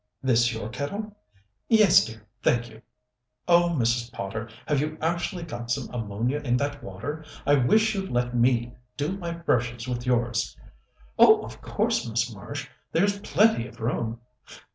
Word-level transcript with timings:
"This 0.23 0.51
your 0.51 0.67
kettle?" 0.69 1.15
"Yes, 1.69 2.05
dear, 2.05 2.25
thank 2.41 2.71
you." 2.71 2.81
"Oh, 3.47 3.75
Mrs. 3.77 4.11
Potter, 4.11 4.49
have 4.65 4.81
you 4.81 4.97
actually 4.99 5.43
got 5.43 5.69
some 5.69 5.93
ammonia 5.93 6.39
in 6.39 6.57
that 6.57 6.81
water? 6.83 7.23
I 7.45 7.53
wish 7.53 7.93
you'd 7.93 8.09
let 8.09 8.35
me 8.35 8.73
do 8.97 9.15
my 9.15 9.31
brushes 9.31 9.87
with 9.87 10.07
yours." 10.07 10.57
"Of 11.19 11.61
course, 11.61 12.09
Miss 12.09 12.33
Marsh. 12.33 12.67
There's 12.91 13.19
plenty 13.19 13.67
of 13.67 13.79
room." 13.79 14.19